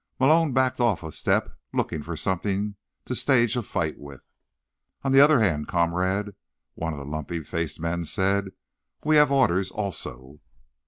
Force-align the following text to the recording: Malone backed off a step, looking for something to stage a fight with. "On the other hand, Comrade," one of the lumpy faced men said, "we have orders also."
Malone 0.19 0.51
backed 0.51 0.79
off 0.79 1.03
a 1.03 1.11
step, 1.11 1.55
looking 1.73 2.01
for 2.01 2.17
something 2.17 2.73
to 3.05 3.13
stage 3.13 3.55
a 3.55 3.61
fight 3.61 3.99
with. 3.99 4.25
"On 5.03 5.11
the 5.11 5.21
other 5.21 5.41
hand, 5.41 5.67
Comrade," 5.67 6.33
one 6.73 6.91
of 6.93 6.97
the 6.97 7.05
lumpy 7.05 7.43
faced 7.43 7.79
men 7.79 8.03
said, 8.05 8.49
"we 9.05 9.17
have 9.17 9.31
orders 9.31 9.69
also." 9.69 10.39